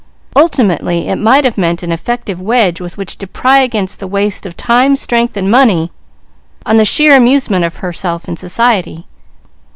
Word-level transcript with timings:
Ultimately 0.35 1.09
it 1.09 1.17
might 1.17 1.45
have 1.45 1.59
meant 1.59 1.83
an 1.83 1.91
effective 1.91 2.41
wedge 2.41 2.81
with 2.81 2.97
which 2.97 3.19
to 3.19 3.27
pry 3.27 3.59
against 3.59 3.99
the 3.99 4.07
waste 4.07 4.47
of 4.47 4.57
time, 4.57 4.95
strength 4.95 5.37
and 5.37 5.51
money 5.51 5.91
on 6.65 6.77
the 6.77 6.85
sheer 6.85 7.15
amusement 7.15 7.63
of 7.65 7.75
herself 7.75 8.27
in 8.27 8.35
society. 8.35 9.05